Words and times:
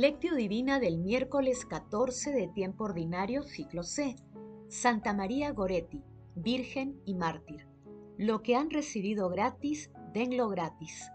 Lectio 0.00 0.34
Divina 0.34 0.80
del 0.80 0.96
miércoles 0.96 1.66
14 1.66 2.32
de 2.32 2.48
tiempo 2.48 2.84
ordinario, 2.84 3.42
ciclo 3.42 3.82
C. 3.82 4.16
Santa 4.66 5.12
María 5.12 5.52
Goretti, 5.52 6.02
Virgen 6.34 6.98
y 7.04 7.14
Mártir. 7.14 7.66
Lo 8.16 8.40
que 8.42 8.56
han 8.56 8.70
recibido 8.70 9.28
gratis, 9.28 9.90
denlo 10.14 10.48
gratis. 10.48 11.10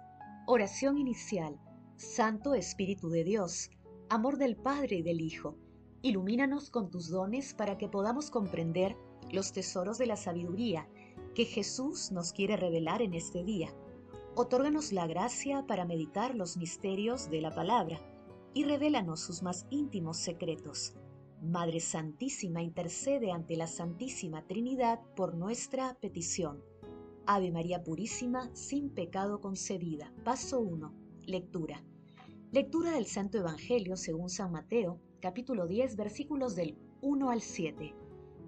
Oración 0.45 0.99
inicial. 0.99 1.59
Santo 1.95 2.53
Espíritu 2.53 3.09
de 3.09 3.23
Dios, 3.23 3.71
amor 4.07 4.37
del 4.37 4.55
Padre 4.55 4.97
y 4.97 5.01
del 5.01 5.19
Hijo, 5.19 5.57
ilumínanos 6.03 6.69
con 6.69 6.91
tus 6.91 7.09
dones 7.09 7.55
para 7.55 7.79
que 7.79 7.89
podamos 7.89 8.29
comprender 8.29 8.95
los 9.31 9.51
tesoros 9.51 9.97
de 9.97 10.05
la 10.05 10.15
sabiduría 10.15 10.87
que 11.33 11.45
Jesús 11.45 12.11
nos 12.11 12.33
quiere 12.33 12.55
revelar 12.55 13.01
en 13.01 13.15
este 13.15 13.43
día. 13.43 13.73
Otórganos 14.35 14.91
la 14.91 15.07
gracia 15.07 15.65
para 15.65 15.85
meditar 15.85 16.35
los 16.35 16.55
misterios 16.55 17.31
de 17.31 17.41
la 17.41 17.49
palabra 17.49 17.99
y 18.55 18.63
revélanos 18.63 19.19
sus 19.19 19.43
más 19.43 19.67
íntimos 19.69 20.17
secretos. 20.17 20.95
Madre 21.41 21.81
Santísima 21.81 22.63
intercede 22.63 23.31
ante 23.31 23.57
la 23.57 23.67
Santísima 23.67 24.47
Trinidad 24.47 25.01
por 25.15 25.35
nuestra 25.35 25.95
petición. 25.99 26.63
Ave 27.27 27.51
María 27.51 27.83
Purísima, 27.83 28.49
sin 28.55 28.89
pecado 28.89 29.41
concebida. 29.41 30.13
Paso 30.23 30.61
1. 30.61 30.93
Lectura. 31.25 31.83
Lectura 32.53 32.91
del 32.91 33.07
Santo 33.07 33.37
Evangelio 33.37 33.97
según 33.97 34.29
San 34.29 34.53
Mateo, 34.53 35.01
capítulo 35.19 35.67
10, 35.67 35.97
versículos 35.97 36.55
del 36.55 36.77
1 37.01 37.29
al 37.29 37.41
7. 37.41 37.93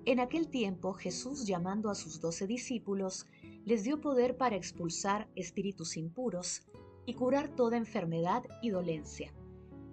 En 0.05 0.21
aquel 0.21 0.47
tiempo 0.47 0.93
Jesús, 0.93 1.45
llamando 1.45 1.89
a 1.89 1.95
sus 1.95 2.21
doce 2.21 2.47
discípulos, 2.47 3.25
les 3.65 3.83
dio 3.83 3.99
poder 3.99 4.37
para 4.37 4.55
expulsar 4.55 5.27
espíritus 5.35 5.97
impuros 5.97 6.61
y 7.05 7.13
curar 7.13 7.53
toda 7.53 7.75
enfermedad 7.75 8.43
y 8.61 8.69
dolencia. 8.69 9.33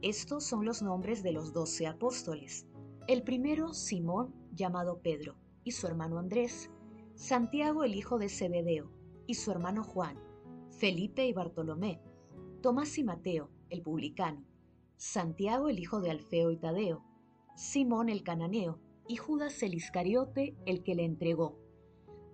Estos 0.02 0.44
son 0.44 0.64
los 0.64 0.82
nombres 0.82 1.22
de 1.22 1.32
los 1.32 1.52
doce 1.52 1.86
apóstoles. 1.86 2.66
El 3.06 3.22
primero, 3.22 3.72
Simón, 3.72 4.34
llamado 4.52 5.00
Pedro, 5.00 5.36
y 5.62 5.72
su 5.72 5.86
hermano 5.86 6.18
Andrés, 6.18 6.70
Santiago 7.14 7.84
el 7.84 7.94
hijo 7.94 8.18
de 8.18 8.28
Zebedeo, 8.28 8.90
y 9.26 9.34
su 9.34 9.50
hermano 9.50 9.82
Juan, 9.82 10.18
Felipe 10.70 11.26
y 11.26 11.32
Bartolomé, 11.32 12.02
Tomás 12.60 12.98
y 12.98 13.04
Mateo, 13.04 13.50
el 13.70 13.82
publicano, 13.82 14.44
Santiago 14.96 15.68
el 15.68 15.78
hijo 15.78 16.00
de 16.00 16.10
Alfeo 16.10 16.50
y 16.50 16.56
Tadeo, 16.56 17.04
Simón 17.56 18.08
el 18.08 18.22
cananeo, 18.22 18.78
y 19.06 19.16
Judas 19.16 19.62
el 19.62 19.74
Iscariote, 19.74 20.56
el 20.66 20.82
que 20.82 20.94
le 20.94 21.04
entregó. 21.04 21.58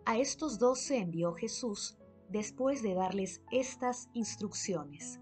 A 0.05 0.19
estos 0.19 0.59
doce 0.59 0.99
envió 0.99 1.33
Jesús 1.35 1.99
después 2.29 2.83
de 2.83 2.95
darles 2.95 3.43
estas 3.51 4.09
instrucciones. 4.15 5.21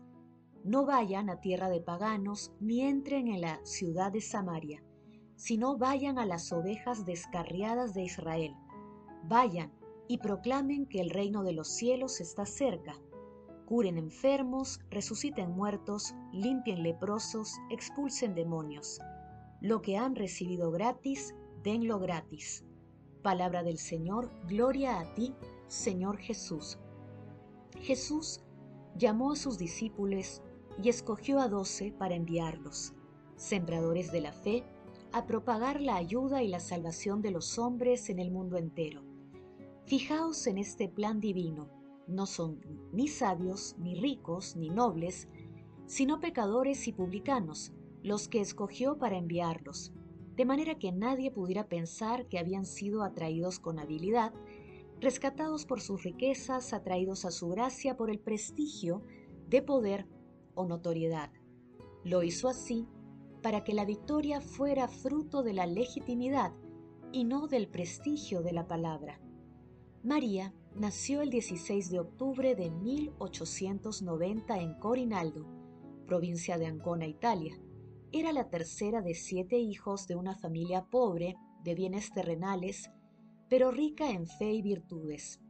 No 0.65 0.85
vayan 0.85 1.31
a 1.31 1.41
tierra 1.41 1.69
de 1.69 1.81
paganos, 1.81 2.53
ni 2.61 2.83
entren 2.83 3.29
en 3.29 3.41
la 3.41 3.65
ciudad 3.65 4.13
de 4.13 4.21
Samaria, 4.21 4.83
sino 5.37 5.79
vayan 5.79 6.19
a 6.19 6.27
las 6.27 6.53
ovejas 6.53 7.07
descarriadas 7.07 7.95
de 7.95 8.03
Israel. 8.03 8.55
Vayan 9.25 9.73
y 10.09 10.19
proclamen 10.19 10.87
que 10.87 11.01
el 11.01 11.11
reino 11.11 11.45
de 11.45 11.53
los 11.53 11.69
cielos 11.69 12.21
está 12.21 12.45
cerca. 12.45 12.95
Curen 13.67 13.99
enfermos, 13.99 14.81
resuciten 14.91 15.51
muertos, 15.53 16.15
limpien 16.33 16.83
leprosos, 16.83 17.53
expulsen 17.71 18.35
demonios. 18.35 18.99
Lo 19.61 19.83
que 19.83 19.97
han 19.97 20.17
recibido 20.17 20.71
gratis, 20.71 21.35
denlo 21.63 21.99
gratis. 21.99 22.65
Palabra 23.23 23.63
del 23.63 23.79
Señor, 23.79 24.31
gloria 24.47 24.99
a 25.01 25.15
ti, 25.15 25.35
Señor 25.67 26.19
Jesús. 26.19 26.79
Jesús 27.81 28.41
llamó 28.97 29.33
a 29.33 29.37
sus 29.37 29.59
discípulos 29.59 30.43
y 30.83 30.89
escogió 30.89 31.41
a 31.41 31.49
doce 31.49 31.93
para 31.93 32.15
enviarlos, 32.15 32.95
sembradores 33.37 34.13
de 34.13 34.21
la 34.21 34.33
fe, 34.33 34.65
a 35.13 35.27
propagar 35.27 35.81
la 35.81 35.97
ayuda 35.97 36.43
y 36.43 36.49
la 36.49 36.61
salvación 36.61 37.23
de 37.23 37.31
los 37.31 37.59
hombres 37.59 38.11
en 38.11 38.19
el 38.19 38.31
mundo 38.31 38.57
entero. 38.57 39.03
Fijaos 39.87 40.47
en 40.47 40.59
este 40.59 40.89
plan 40.89 41.21
divino. 41.21 41.71
No 42.07 42.27
son 42.27 42.61
ni 42.93 43.09
sabios, 43.09 43.77
ni 43.79 43.95
ricos, 43.95 44.57
ni 44.57 44.71
nobles, 44.71 45.29
sino 45.87 46.21
pecadores 46.21 46.87
y 46.89 46.93
publicanos, 46.93 47.73
los 48.03 48.29
que 48.29 48.41
escogió 48.41 48.99
para 48.99 49.17
enviarlos, 49.17 49.93
de 50.37 50.45
manera 50.45 50.79
que 50.79 50.93
nadie 50.93 51.31
pudiera 51.31 51.69
pensar 51.69 52.29
que 52.29 52.39
habían 52.39 52.65
sido 52.65 53.03
atraídos 53.03 53.59
con 53.59 53.79
habilidad, 53.79 54.33
rescatados 55.01 55.67
por 55.67 55.81
sus 55.81 56.03
riquezas, 56.03 56.73
atraídos 56.73 57.25
a 57.25 57.31
su 57.31 57.49
gracia 57.49 57.97
por 57.97 58.11
el 58.11 58.19
prestigio 58.19 59.03
de 59.49 59.63
poder 59.63 60.07
o 60.59 60.67
notoriedad. 60.67 61.31
Lo 62.05 62.23
hizo 62.23 62.49
así 62.49 62.89
para 63.43 63.63
que 63.63 63.73
la 63.73 63.85
victoria 63.85 64.41
fuera 64.41 64.89
fruto 64.89 65.43
de 65.43 65.53
la 65.53 65.67
legitimidad 65.67 66.53
y 67.13 67.25
no 67.25 67.47
del 67.47 67.69
prestigio 67.69 68.43
de 68.43 68.53
la 68.53 68.67
palabra. 68.67 69.21
María 70.03 70.53
nació 70.75 71.23
el 71.23 71.31
16 71.31 71.91
de 71.91 72.01
octubre 72.01 72.55
de 72.55 72.71
1890 72.71 74.59
en 74.59 74.75
Corinaldo, 74.75 75.47
provincia 76.07 76.59
de 76.59 76.67
Ancona, 76.67 77.07
Italia. 77.07 77.59
Era 78.11 78.33
la 78.33 78.49
tercera 78.49 79.03
de 79.03 79.15
siete 79.15 79.59
hijos 79.59 80.09
de 80.09 80.17
una 80.17 80.35
familia 80.35 80.87
pobre, 80.91 81.37
de 81.63 81.75
bienes 81.75 82.13
terrenales, 82.13 82.91
pero 83.49 83.71
rica 83.71 84.11
en 84.11 84.27
fe 84.27 84.53
y 84.53 84.63
virtudes. 84.63 85.41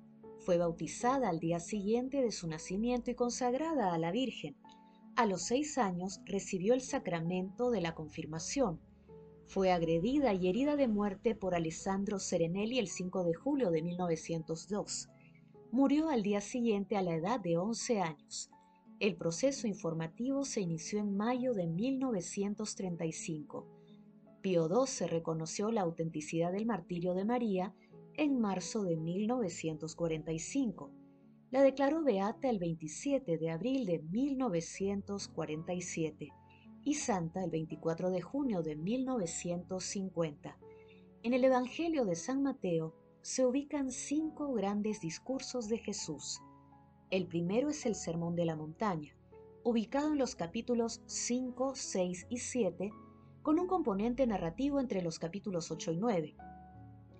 Fue 0.40 0.56
bautizada 0.56 1.28
al 1.28 1.40
día 1.40 1.60
siguiente 1.60 2.22
de 2.22 2.32
su 2.32 2.48
nacimiento 2.48 3.10
y 3.10 3.14
consagrada 3.14 3.92
a 3.92 3.98
la 3.98 4.12
Virgen. 4.12 4.56
A 5.18 5.26
los 5.26 5.42
seis 5.42 5.76
años 5.78 6.20
recibió 6.26 6.74
el 6.74 6.80
sacramento 6.80 7.72
de 7.72 7.80
la 7.80 7.92
confirmación. 7.92 8.78
Fue 9.48 9.72
agredida 9.72 10.32
y 10.32 10.48
herida 10.48 10.76
de 10.76 10.86
muerte 10.86 11.34
por 11.34 11.56
Alessandro 11.56 12.20
Serenelli 12.20 12.78
el 12.78 12.86
5 12.86 13.24
de 13.24 13.34
julio 13.34 13.72
de 13.72 13.82
1902. 13.82 15.08
Murió 15.72 16.08
al 16.08 16.22
día 16.22 16.40
siguiente 16.40 16.96
a 16.96 17.02
la 17.02 17.16
edad 17.16 17.40
de 17.40 17.56
11 17.56 18.00
años. 18.00 18.52
El 19.00 19.16
proceso 19.16 19.66
informativo 19.66 20.44
se 20.44 20.60
inició 20.60 21.00
en 21.00 21.16
mayo 21.16 21.52
de 21.52 21.66
1935. 21.66 23.66
Pío 24.40 24.68
XII 24.68 25.08
reconoció 25.08 25.72
la 25.72 25.80
autenticidad 25.80 26.52
del 26.52 26.64
martirio 26.64 27.14
de 27.14 27.24
María 27.24 27.74
en 28.14 28.38
marzo 28.38 28.84
de 28.84 28.96
1945 28.96 30.92
la 31.50 31.62
declaró 31.62 32.02
beata 32.02 32.50
el 32.50 32.58
27 32.58 33.38
de 33.38 33.50
abril 33.50 33.86
de 33.86 34.00
1947 34.00 36.28
y 36.84 36.94
santa 36.94 37.44
el 37.44 37.50
24 37.50 38.10
de 38.10 38.20
junio 38.20 38.62
de 38.62 38.76
1950. 38.76 40.58
En 41.22 41.34
el 41.34 41.44
Evangelio 41.44 42.04
de 42.04 42.16
San 42.16 42.42
Mateo 42.42 42.94
se 43.22 43.44
ubican 43.44 43.90
cinco 43.90 44.52
grandes 44.52 45.00
discursos 45.00 45.68
de 45.68 45.78
Jesús. 45.78 46.40
El 47.10 47.26
primero 47.26 47.70
es 47.70 47.86
el 47.86 47.94
Sermón 47.94 48.36
de 48.36 48.44
la 48.44 48.54
Montaña, 48.54 49.16
ubicado 49.64 50.12
en 50.12 50.18
los 50.18 50.34
capítulos 50.34 51.02
5, 51.06 51.74
6 51.74 52.26
y 52.30 52.38
7, 52.38 52.92
con 53.42 53.58
un 53.58 53.66
componente 53.66 54.26
narrativo 54.26 54.80
entre 54.80 55.02
los 55.02 55.18
capítulos 55.18 55.70
8 55.70 55.92
y 55.92 55.96
9. 55.96 56.36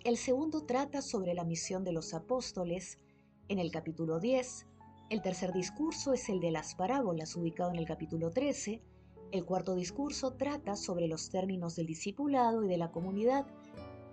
El 0.04 0.16
segundo 0.16 0.64
trata 0.64 1.02
sobre 1.02 1.34
la 1.34 1.44
misión 1.44 1.84
de 1.84 1.92
los 1.92 2.14
apóstoles, 2.14 2.98
en 3.48 3.58
el 3.58 3.70
capítulo 3.70 4.20
10. 4.20 4.66
El 5.10 5.22
tercer 5.22 5.52
discurso 5.52 6.12
es 6.12 6.28
el 6.28 6.38
de 6.40 6.50
las 6.50 6.74
parábolas, 6.74 7.34
ubicado 7.34 7.70
en 7.70 7.76
el 7.76 7.86
capítulo 7.86 8.30
13. 8.30 8.82
El 9.32 9.44
cuarto 9.44 9.74
discurso 9.74 10.34
trata 10.34 10.76
sobre 10.76 11.08
los 11.08 11.30
términos 11.30 11.74
del 11.76 11.86
discipulado 11.86 12.62
y 12.62 12.68
de 12.68 12.76
la 12.76 12.90
comunidad 12.90 13.46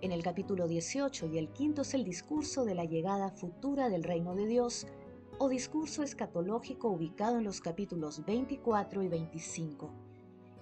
en 0.00 0.12
el 0.12 0.22
capítulo 0.22 0.68
18 0.68 1.26
y 1.32 1.38
el 1.38 1.50
quinto 1.52 1.82
es 1.82 1.94
el 1.94 2.04
discurso 2.04 2.64
de 2.64 2.74
la 2.74 2.84
llegada 2.84 3.30
futura 3.30 3.88
del 3.88 4.04
reino 4.04 4.34
de 4.34 4.46
Dios 4.46 4.86
o 5.38 5.48
discurso 5.48 6.02
escatológico 6.02 6.88
ubicado 6.88 7.38
en 7.38 7.44
los 7.44 7.60
capítulos 7.60 8.24
24 8.24 9.02
y 9.02 9.08
25. 9.08 9.90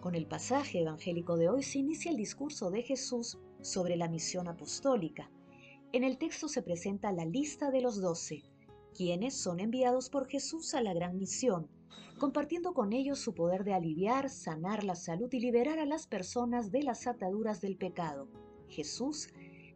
Con 0.01 0.15
el 0.15 0.27
pasaje 0.27 0.81
evangélico 0.81 1.37
de 1.37 1.49
hoy 1.49 1.63
se 1.63 1.79
inicia 1.79 2.11
el 2.11 2.17
discurso 2.17 2.71
de 2.71 2.83
Jesús 2.83 3.39
sobre 3.61 3.97
la 3.97 4.09
misión 4.09 4.49
apostólica. 4.49 5.31
En 5.93 6.03
el 6.03 6.19
texto 6.19 6.49
se 6.49 6.63
presenta 6.63 7.13
la 7.13 7.25
lista 7.25 7.71
de 7.71 7.81
los 7.81 8.01
doce, 8.01 8.43
quienes 8.95 9.35
son 9.35 9.61
enviados 9.61 10.09
por 10.09 10.29
Jesús 10.29 10.73
a 10.75 10.81
la 10.81 10.95
gran 10.95 11.19
misión, 11.19 11.69
compartiendo 12.19 12.73
con 12.73 12.93
ellos 12.93 13.19
su 13.19 13.35
poder 13.35 13.65
de 13.65 13.75
aliviar, 13.75 14.31
sanar 14.31 14.85
la 14.85 14.95
salud 14.95 15.29
y 15.33 15.41
liberar 15.41 15.79
a 15.79 15.87
las 15.87 16.07
personas 16.07 16.71
de 16.71 16.85
las 16.85 17.07
ataduras 17.07 17.61
del 17.61 17.77
pecado. 17.77 18.29
Jesús 18.69 19.29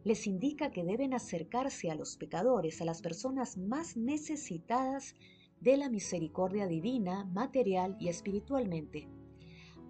les 0.03 0.25
indica 0.25 0.71
que 0.71 0.85
deben 0.85 1.13
acercarse 1.13 1.91
a 1.91 1.95
los 1.95 2.15
pecadores, 2.15 2.81
a 2.81 2.85
las 2.85 3.01
personas 3.01 3.57
más 3.57 3.97
necesitadas 3.97 5.15
de 5.59 5.75
la 5.75 5.89
misericordia 5.89 6.67
divina, 6.67 7.25
material 7.25 7.97
y 7.99 8.07
espiritualmente. 8.07 9.09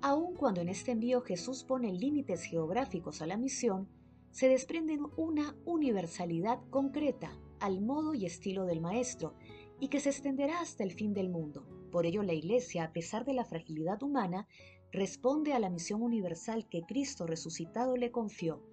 Aun 0.02 0.36
cuando 0.36 0.62
en 0.62 0.70
este 0.70 0.92
envío 0.92 1.22
Jesús 1.22 1.64
pone 1.64 1.94
límites 1.94 2.44
geográficos 2.44 3.22
a 3.22 3.28
la 3.28 3.38
misión, 3.38 3.88
se 4.32 4.48
desprende 4.48 4.98
una 5.18 5.56
universalidad 5.66 6.60
concreta 6.70 7.38
al 7.60 7.82
modo 7.82 8.14
y 8.14 8.26
estilo 8.26 8.66
del 8.66 8.82
Maestro, 8.82 9.36
y 9.80 9.88
que 9.88 10.00
se 10.00 10.10
extenderá 10.10 10.60
hasta 10.60 10.84
el 10.84 10.92
fin 10.92 11.14
del 11.14 11.30
mundo. 11.30 11.66
Por 11.92 12.06
ello 12.06 12.24
la 12.24 12.34
Iglesia, 12.34 12.84
a 12.84 12.94
pesar 12.94 13.26
de 13.26 13.34
la 13.34 13.46
fragilidad 13.46 14.04
humana, 14.04 14.48
responde 14.92 15.54
a 15.54 15.60
la 15.60 15.70
misión 15.70 16.02
universal 16.02 16.68
que 16.70 16.84
Cristo 16.84 17.26
resucitado 17.26 17.96
le 17.96 18.12
confió. 18.12 18.64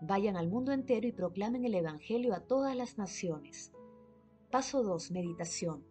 Vayan 0.00 0.36
al 0.36 0.48
mundo 0.48 0.72
entero 0.72 1.06
y 1.06 1.12
proclamen 1.12 1.64
el 1.64 1.74
Evangelio 1.74 2.34
a 2.34 2.40
todas 2.40 2.76
las 2.76 2.98
naciones. 2.98 3.72
Paso 4.50 4.82
2. 4.82 5.12
Meditación. 5.12 5.84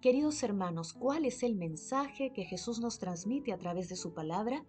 Queridos 0.00 0.42
hermanos, 0.42 0.92
¿cuál 0.92 1.24
es 1.24 1.42
el 1.42 1.56
mensaje 1.56 2.32
que 2.32 2.44
Jesús 2.44 2.80
nos 2.80 2.98
transmite 2.98 3.52
a 3.52 3.58
través 3.58 3.88
de 3.88 3.96
su 3.96 4.12
palabra? 4.12 4.64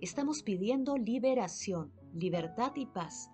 Estamos 0.00 0.42
pidiendo 0.42 0.96
liberación, 0.96 1.92
libertad 2.14 2.72
y 2.76 2.86
paz, 2.86 3.30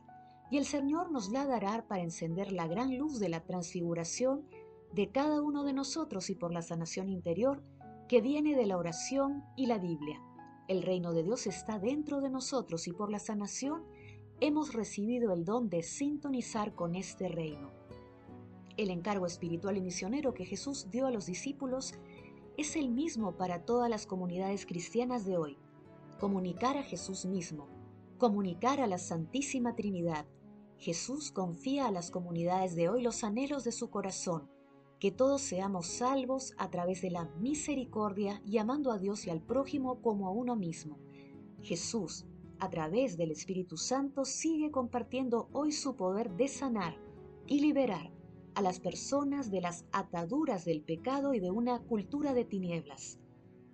y 0.50 0.58
el 0.58 0.64
Señor 0.64 1.10
nos 1.10 1.30
la 1.30 1.46
dará 1.46 1.86
para 1.86 2.02
encender 2.02 2.52
la 2.52 2.66
gran 2.66 2.96
luz 2.96 3.18
de 3.18 3.28
la 3.28 3.44
transfiguración 3.44 4.46
de 4.92 5.10
cada 5.10 5.42
uno 5.42 5.64
de 5.64 5.72
nosotros 5.72 6.30
y 6.30 6.34
por 6.34 6.52
la 6.52 6.62
sanación 6.62 7.08
interior 7.08 7.62
que 8.08 8.20
viene 8.20 8.56
de 8.56 8.66
la 8.66 8.78
oración 8.78 9.44
y 9.56 9.66
la 9.66 9.78
Biblia. 9.78 10.22
El 10.66 10.82
reino 10.82 11.12
de 11.12 11.22
Dios 11.22 11.46
está 11.46 11.78
dentro 11.78 12.20
de 12.20 12.30
nosotros 12.30 12.88
y 12.88 12.92
por 12.92 13.10
la 13.10 13.18
sanación 13.18 13.84
hemos 14.40 14.72
recibido 14.72 15.32
el 15.32 15.44
don 15.44 15.68
de 15.68 15.82
sintonizar 15.82 16.74
con 16.74 16.94
este 16.94 17.28
reino. 17.28 17.70
El 18.76 18.90
encargo 18.90 19.26
espiritual 19.26 19.76
y 19.76 19.80
misionero 19.80 20.34
que 20.34 20.46
Jesús 20.46 20.88
dio 20.90 21.06
a 21.06 21.10
los 21.10 21.26
discípulos 21.26 21.94
es 22.56 22.76
el 22.76 22.90
mismo 22.90 23.36
para 23.36 23.64
todas 23.64 23.90
las 23.90 24.06
comunidades 24.06 24.66
cristianas 24.66 25.24
de 25.24 25.36
hoy. 25.36 25.58
Comunicar 26.20 26.76
a 26.76 26.82
Jesús 26.82 27.26
mismo, 27.26 27.68
comunicar 28.18 28.80
a 28.80 28.86
la 28.86 28.98
Santísima 28.98 29.74
Trinidad. 29.74 30.26
Jesús 30.78 31.32
confía 31.32 31.88
a 31.88 31.90
las 31.90 32.12
comunidades 32.12 32.76
de 32.76 32.88
hoy 32.88 33.02
los 33.02 33.24
anhelos 33.24 33.64
de 33.64 33.72
su 33.72 33.90
corazón, 33.90 34.48
que 35.00 35.10
todos 35.10 35.42
seamos 35.42 35.88
salvos 35.88 36.54
a 36.56 36.70
través 36.70 37.02
de 37.02 37.10
la 37.10 37.24
misericordia 37.40 38.40
y 38.46 38.58
amando 38.58 38.92
a 38.92 38.98
Dios 38.98 39.26
y 39.26 39.30
al 39.30 39.42
prójimo 39.42 40.00
como 40.00 40.28
a 40.28 40.30
uno 40.30 40.54
mismo. 40.54 40.98
Jesús, 41.62 42.26
a 42.60 42.70
través 42.70 43.16
del 43.16 43.32
Espíritu 43.32 43.76
Santo, 43.76 44.24
sigue 44.24 44.70
compartiendo 44.70 45.48
hoy 45.52 45.72
su 45.72 45.96
poder 45.96 46.30
de 46.36 46.46
sanar 46.46 46.96
y 47.48 47.60
liberar 47.60 48.12
a 48.54 48.62
las 48.62 48.78
personas 48.78 49.50
de 49.50 49.60
las 49.60 49.84
ataduras 49.90 50.64
del 50.64 50.82
pecado 50.82 51.34
y 51.34 51.40
de 51.40 51.50
una 51.50 51.80
cultura 51.80 52.34
de 52.34 52.44
tinieblas. 52.44 53.18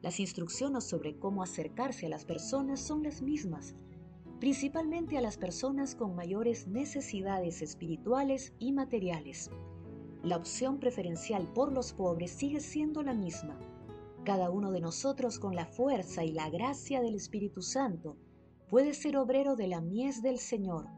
Las 0.01 0.21
instrucciones 0.21 0.85
sobre 0.85 1.19
cómo 1.19 1.43
acercarse 1.43 2.07
a 2.07 2.11
las 2.11 2.25
personas 2.25 2.81
son 2.81 3.03
las 3.03 3.21
mismas, 3.21 3.75
principalmente 4.45 5.17
a 5.17 5.23
las 5.23 5.39
personas 5.39 5.95
con 5.95 6.15
mayores 6.15 6.69
necesidades 6.69 7.63
espirituales 7.63 8.53
y 8.59 8.73
materiales. 8.73 9.51
La 10.23 10.37
opción 10.37 10.79
preferencial 10.79 11.51
por 11.55 11.73
los 11.73 11.95
pobres 11.95 12.33
sigue 12.33 12.61
siendo 12.61 13.03
la 13.03 13.15
misma. 13.15 13.59
Cada 14.23 14.51
uno 14.51 14.71
de 14.71 14.83
nosotros 14.83 15.39
con 15.39 15.55
la 15.55 15.65
fuerza 15.65 16.25
y 16.25 16.33
la 16.33 16.51
gracia 16.51 17.01
del 17.01 17.15
Espíritu 17.15 17.63
Santo 17.63 18.19
puede 18.69 18.93
ser 18.93 19.17
obrero 19.17 19.57
de 19.57 19.67
la 19.67 19.81
mies 19.81 20.21
del 20.21 20.39
Señor 20.39 20.89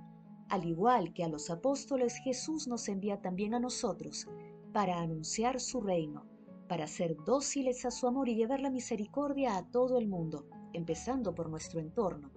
al 0.48 0.64
igual 0.64 1.12
que 1.12 1.22
a 1.22 1.28
los 1.28 1.48
apóstoles, 1.48 2.18
Jesús 2.24 2.66
nos 2.66 2.88
envía 2.88 3.20
también 3.20 3.54
a 3.54 3.60
nosotros 3.60 4.26
para 4.72 5.00
anunciar 5.00 5.60
su 5.60 5.80
reino, 5.80 6.24
para 6.68 6.86
ser 6.86 7.16
dóciles 7.24 7.84
a 7.84 7.92
su 7.92 8.08
amor 8.08 8.28
y 8.28 8.34
llevar 8.34 8.60
la 8.60 8.70
misericordia 8.70 9.56
a 9.56 9.70
todo 9.70 9.98
el 9.98 10.08
mundo, 10.08 10.46
empezando 10.72 11.34
por 11.34 11.48
nuestro 11.48 11.80
entorno. 11.80 12.30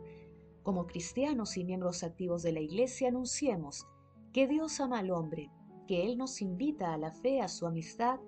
Como 0.64 0.88
cristianos 0.88 1.58
y 1.58 1.64
miembros 1.64 2.04
activos 2.04 2.44
de 2.44 2.52
la 2.52 2.60
Iglesia 2.60 3.08
anunciemos 3.08 3.88
que 4.34 4.48
Dios 4.48 4.80
ama 4.80 5.00
al 5.00 5.12
hombre, 5.12 5.52
que 5.88 6.06
Él 6.06 6.18
nos 6.18 6.42
invita 6.42 6.94
a 6.94 6.98
la 6.98 7.12
fe, 7.12 7.42
a 7.42 7.48
su 7.48 7.66
amistad, 7.66 8.20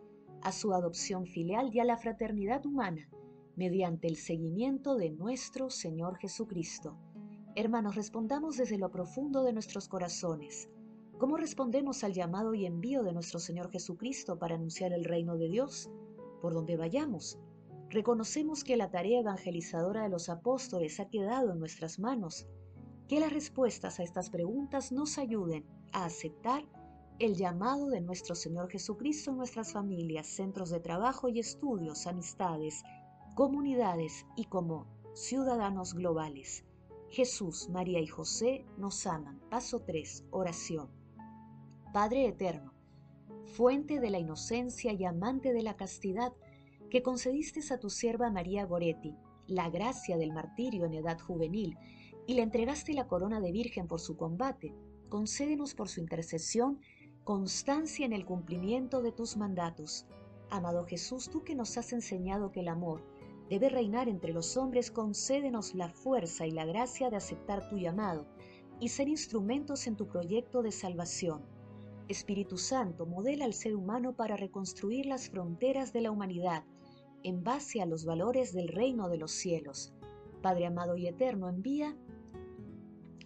a 0.41 0.51
su 0.51 0.73
adopción 0.73 1.25
filial 1.27 1.69
y 1.73 1.79
a 1.79 1.85
la 1.85 1.97
fraternidad 1.97 2.65
humana, 2.65 3.09
mediante 3.55 4.07
el 4.07 4.15
seguimiento 4.15 4.95
de 4.95 5.11
nuestro 5.11 5.69
Señor 5.69 6.17
Jesucristo. 6.17 6.97
Hermanos, 7.55 7.95
respondamos 7.95 8.57
desde 8.57 8.77
lo 8.77 8.89
profundo 8.89 9.43
de 9.43 9.53
nuestros 9.53 9.87
corazones. 9.87 10.69
¿Cómo 11.19 11.37
respondemos 11.37 12.03
al 12.03 12.13
llamado 12.13 12.53
y 12.55 12.65
envío 12.65 13.03
de 13.03 13.13
nuestro 13.13 13.39
Señor 13.39 13.69
Jesucristo 13.69 14.39
para 14.39 14.55
anunciar 14.55 14.93
el 14.93 15.03
reino 15.03 15.37
de 15.37 15.49
Dios? 15.49 15.91
Por 16.41 16.53
donde 16.53 16.77
vayamos. 16.77 17.37
Reconocemos 17.91 18.63
que 18.63 18.77
la 18.77 18.89
tarea 18.89 19.19
evangelizadora 19.19 20.03
de 20.03 20.09
los 20.09 20.29
apóstoles 20.29 21.01
ha 21.01 21.09
quedado 21.09 21.51
en 21.51 21.59
nuestras 21.59 21.99
manos. 21.99 22.47
Que 23.09 23.19
las 23.19 23.33
respuestas 23.33 23.99
a 23.99 24.03
estas 24.03 24.29
preguntas 24.29 24.93
nos 24.93 25.17
ayuden 25.17 25.65
a 25.91 26.05
aceptar 26.05 26.63
el 27.19 27.35
llamado 27.35 27.89
de 27.89 27.99
nuestro 27.99 28.33
Señor 28.33 28.69
Jesucristo 28.69 29.31
en 29.31 29.37
nuestras 29.37 29.73
familias, 29.73 30.25
centros 30.25 30.69
de 30.69 30.79
trabajo 30.79 31.27
y 31.27 31.39
estudios, 31.39 32.07
amistades, 32.07 32.81
comunidades 33.35 34.25
y 34.37 34.45
como 34.45 34.87
ciudadanos 35.13 35.93
globales. 35.93 36.63
Jesús, 37.09 37.67
María 37.69 37.99
y 37.99 38.07
José 38.07 38.63
nos 38.77 39.05
aman. 39.05 39.41
Paso 39.49 39.81
3. 39.81 40.27
Oración. 40.31 40.89
Padre 41.91 42.29
Eterno, 42.29 42.73
fuente 43.47 43.99
de 43.99 44.09
la 44.09 44.19
inocencia 44.19 44.93
y 44.93 45.03
amante 45.03 45.51
de 45.51 45.61
la 45.61 45.75
castidad, 45.75 46.31
que 46.91 47.01
concediste 47.01 47.61
a 47.73 47.79
tu 47.79 47.89
sierva 47.89 48.29
María 48.29 48.65
Goretti 48.65 49.15
la 49.47 49.69
gracia 49.69 50.17
del 50.17 50.33
martirio 50.33 50.85
en 50.85 50.93
edad 50.93 51.17
juvenil 51.19 51.77
y 52.27 52.33
le 52.33 52.41
entregaste 52.41 52.93
la 52.93 53.07
corona 53.07 53.39
de 53.39 53.53
virgen 53.53 53.87
por 53.87 54.01
su 54.01 54.17
combate, 54.17 54.75
concédenos 55.07 55.73
por 55.73 55.87
su 55.87 56.01
intercesión 56.01 56.81
constancia 57.23 58.05
en 58.05 58.11
el 58.11 58.25
cumplimiento 58.25 59.01
de 59.01 59.13
tus 59.13 59.37
mandatos. 59.37 60.05
Amado 60.49 60.85
Jesús, 60.85 61.29
tú 61.29 61.45
que 61.45 61.55
nos 61.55 61.77
has 61.77 61.93
enseñado 61.93 62.51
que 62.51 62.59
el 62.59 62.67
amor 62.67 63.01
debe 63.49 63.69
reinar 63.69 64.09
entre 64.09 64.33
los 64.33 64.57
hombres, 64.57 64.91
concédenos 64.91 65.73
la 65.75 65.87
fuerza 65.89 66.45
y 66.45 66.51
la 66.51 66.65
gracia 66.65 67.09
de 67.09 67.15
aceptar 67.15 67.69
tu 67.69 67.77
llamado 67.77 68.27
y 68.81 68.89
ser 68.89 69.07
instrumentos 69.07 69.87
en 69.87 69.95
tu 69.95 70.07
proyecto 70.07 70.61
de 70.61 70.73
salvación. 70.73 71.41
Espíritu 72.09 72.57
Santo, 72.57 73.05
modela 73.05 73.45
al 73.45 73.53
ser 73.53 73.77
humano 73.77 74.13
para 74.13 74.35
reconstruir 74.35 75.05
las 75.05 75.29
fronteras 75.29 75.93
de 75.93 76.01
la 76.01 76.11
humanidad 76.11 76.65
en 77.23 77.43
base 77.43 77.81
a 77.81 77.85
los 77.85 78.05
valores 78.05 78.53
del 78.53 78.67
reino 78.67 79.09
de 79.09 79.17
los 79.17 79.31
cielos. 79.31 79.93
Padre 80.41 80.65
amado 80.65 80.97
y 80.97 81.07
eterno, 81.07 81.49
envía 81.49 81.95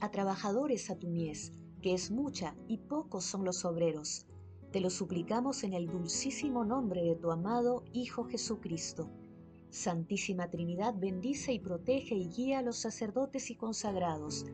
a 0.01 0.11
trabajadores 0.11 0.89
a 0.89 0.97
tu 0.97 1.07
mies, 1.07 1.53
que 1.81 1.93
es 1.93 2.11
mucha 2.11 2.55
y 2.67 2.77
pocos 2.77 3.25
son 3.25 3.45
los 3.45 3.65
obreros. 3.65 4.27
Te 4.71 4.81
lo 4.81 4.89
suplicamos 4.89 5.63
en 5.63 5.73
el 5.73 5.87
dulcísimo 5.87 6.65
nombre 6.65 7.03
de 7.03 7.15
tu 7.15 7.31
amado 7.31 7.83
Hijo 7.93 8.25
Jesucristo 8.25 9.09
Santísima 9.75 10.49
Trinidad 10.49 10.95
bendice 10.97 11.51
y 11.51 11.59
protege 11.59 12.15
y 12.15 12.29
guía 12.29 12.59
a 12.59 12.61
los 12.61 12.77
sacerdotes 12.77 13.51
y 13.51 13.55
consagrados 13.55 14.45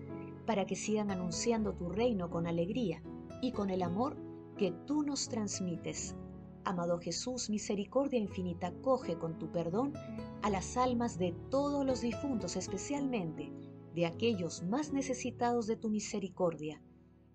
para 0.47 0.65
que 0.65 0.75
sigan 0.75 1.11
anunciando 1.11 1.73
tu 1.73 1.89
reino 1.89 2.31
con 2.31 2.47
alegría 2.47 3.03
y 3.39 3.51
con 3.51 3.69
el 3.69 3.83
amor 3.83 4.17
que 4.57 4.71
tú 4.87 5.03
nos 5.03 5.29
transmites. 5.29 6.15
Amado 6.63 6.99
Jesús, 6.99 7.49
misericordia 7.49 8.19
infinita, 8.19 8.71
coge 8.81 9.17
con 9.17 9.39
tu 9.39 9.51
perdón 9.51 9.93
a 10.41 10.49
las 10.49 10.77
almas 10.77 11.17
de 11.17 11.33
todos 11.49 11.85
los 11.85 12.01
difuntos, 12.01 12.55
especialmente 12.55 13.51
de 13.95 14.05
aquellos 14.05 14.63
más 14.63 14.93
necesitados 14.93 15.67
de 15.67 15.75
tu 15.75 15.89
misericordia. 15.89 16.81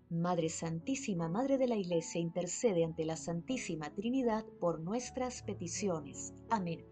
Madre 0.09 0.47
Santísima, 0.47 1.27
Madre 1.27 1.57
de 1.57 1.67
la 1.67 1.75
Iglesia, 1.75 2.21
intercede 2.21 2.85
ante 2.85 3.03
la 3.03 3.17
Santísima 3.17 3.93
Trinidad 3.93 4.45
por 4.61 4.79
nuestras 4.79 5.43
peticiones. 5.43 6.33
Amén. 6.49 6.85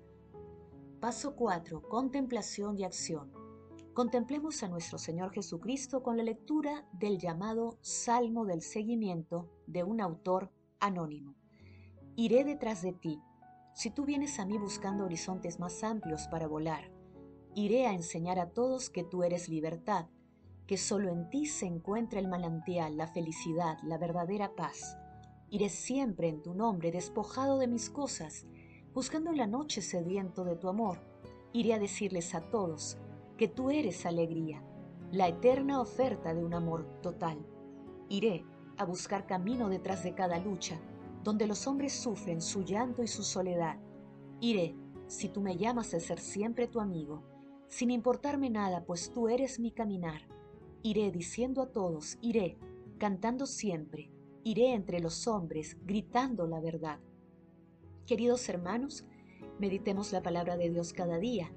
Paso 0.99 1.35
4. 1.35 1.83
Contemplación 1.83 2.77
y 2.77 2.83
acción. 2.83 3.31
Contemplemos 3.93 4.61
a 4.63 4.67
nuestro 4.67 4.97
Señor 4.97 5.31
Jesucristo 5.31 6.03
con 6.03 6.17
la 6.17 6.23
lectura 6.23 6.85
del 6.91 7.17
llamado 7.17 7.77
Salmo 7.79 8.45
del 8.45 8.61
Seguimiento 8.61 9.49
de 9.67 9.85
un 9.85 10.01
autor 10.01 10.51
anónimo. 10.81 11.35
Iré 12.17 12.45
detrás 12.45 12.81
de 12.81 12.93
ti. 12.93 13.21
Si 13.73 13.89
tú 13.89 14.05
vienes 14.05 14.39
a 14.39 14.45
mí 14.45 14.57
buscando 14.57 15.03
horizontes 15.03 15.59
más 15.59 15.83
amplios 15.83 16.29
para 16.29 16.47
volar, 16.47 16.89
iré 17.55 17.87
a 17.87 17.91
enseñar 17.91 18.39
a 18.39 18.51
todos 18.51 18.89
que 18.89 19.03
tú 19.03 19.23
eres 19.23 19.49
libertad, 19.49 20.05
que 20.65 20.77
solo 20.77 21.09
en 21.09 21.29
ti 21.29 21.45
se 21.45 21.65
encuentra 21.65 22.21
el 22.21 22.29
manantial, 22.29 22.95
la 22.95 23.07
felicidad, 23.07 23.77
la 23.83 23.97
verdadera 23.97 24.55
paz. 24.55 24.97
Iré 25.49 25.67
siempre 25.67 26.29
en 26.29 26.41
tu 26.41 26.53
nombre, 26.53 26.89
despojado 26.89 27.59
de 27.59 27.67
mis 27.67 27.89
cosas, 27.89 28.45
buscando 28.93 29.33
la 29.33 29.45
noche 29.45 29.81
sediento 29.81 30.45
de 30.45 30.55
tu 30.55 30.69
amor, 30.69 31.01
iré 31.51 31.73
a 31.73 31.79
decirles 31.79 32.33
a 32.33 32.49
todos 32.49 32.97
que 33.35 33.49
tú 33.49 33.71
eres 33.71 34.05
alegría, 34.05 34.63
la 35.11 35.27
eterna 35.27 35.81
oferta 35.81 36.33
de 36.33 36.45
un 36.45 36.53
amor 36.53 36.85
total. 37.01 37.45
Iré 38.07 38.45
a 38.77 38.85
buscar 38.85 39.27
camino 39.27 39.67
detrás 39.67 40.05
de 40.05 40.15
cada 40.15 40.39
lucha, 40.39 40.79
donde 41.25 41.45
los 41.45 41.67
hombres 41.67 41.91
sufren 41.91 42.39
su 42.39 42.63
llanto 42.63 43.03
y 43.03 43.07
su 43.07 43.23
soledad. 43.23 43.77
Iré, 44.39 44.77
si 45.07 45.27
tú 45.27 45.41
me 45.41 45.57
llamas 45.57 45.93
a 45.93 45.99
ser 45.99 46.21
siempre 46.21 46.67
tu 46.67 46.79
amigo, 46.79 47.21
sin 47.67 47.91
importarme 47.91 48.49
nada, 48.49 48.85
pues 48.85 49.11
tú 49.11 49.27
eres 49.27 49.59
mi 49.59 49.71
caminar. 49.71 50.21
Iré 50.83 51.11
diciendo 51.11 51.61
a 51.61 51.71
todos, 51.73 52.17
iré, 52.21 52.57
cantando 52.97 53.45
siempre, 53.45 54.09
iré 54.45 54.73
entre 54.73 55.01
los 55.01 55.27
hombres, 55.27 55.75
gritando 55.83 56.47
la 56.47 56.61
verdad. 56.61 57.01
Queridos 58.05 58.47
hermanos, 58.47 59.03
meditemos 59.59 60.13
la 60.13 60.23
palabra 60.23 60.55
de 60.55 60.69
Dios 60.69 60.93
cada 60.93 61.17
día 61.17 61.51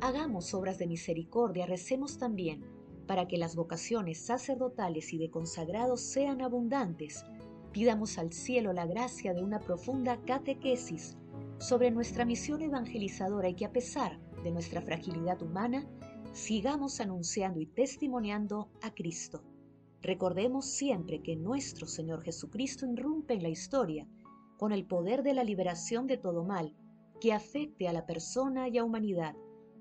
Hagamos 0.00 0.52
obras 0.52 0.76
de 0.76 0.86
misericordia, 0.86 1.64
recemos 1.66 2.18
también 2.18 2.62
para 3.06 3.26
que 3.26 3.38
las 3.38 3.56
vocaciones 3.56 4.18
sacerdotales 4.18 5.14
y 5.14 5.18
de 5.18 5.30
consagrados 5.30 6.02
sean 6.02 6.42
abundantes. 6.42 7.24
Pidamos 7.74 8.18
al 8.18 8.32
cielo 8.32 8.72
la 8.72 8.86
gracia 8.86 9.34
de 9.34 9.42
una 9.42 9.58
profunda 9.58 10.16
catequesis 10.24 11.16
sobre 11.58 11.90
nuestra 11.90 12.24
misión 12.24 12.62
evangelizadora 12.62 13.48
y 13.48 13.56
que 13.56 13.64
a 13.64 13.72
pesar 13.72 14.20
de 14.44 14.52
nuestra 14.52 14.80
fragilidad 14.80 15.42
humana, 15.42 15.84
sigamos 16.32 17.00
anunciando 17.00 17.58
y 17.58 17.66
testimoniando 17.66 18.70
a 18.80 18.94
Cristo. 18.94 19.42
Recordemos 20.02 20.66
siempre 20.66 21.20
que 21.20 21.34
nuestro 21.34 21.88
Señor 21.88 22.22
Jesucristo 22.22 22.86
irrumpe 22.86 23.34
en 23.34 23.42
la 23.42 23.48
historia 23.48 24.06
con 24.56 24.70
el 24.70 24.86
poder 24.86 25.24
de 25.24 25.34
la 25.34 25.42
liberación 25.42 26.06
de 26.06 26.16
todo 26.16 26.44
mal 26.44 26.76
que 27.20 27.32
afecte 27.32 27.88
a 27.88 27.92
la 27.92 28.06
persona 28.06 28.68
y 28.68 28.78
a 28.78 28.84
humanidad. 28.84 29.34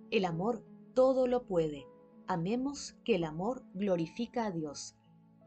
El 0.09 0.25
amor 0.25 0.65
todo 0.95 1.27
lo 1.27 1.45
puede. 1.45 1.85
Amemos 2.25 2.95
que 3.03 3.17
el 3.17 3.23
amor 3.23 3.63
glorifica 3.75 4.47
a 4.47 4.51
Dios. 4.51 4.95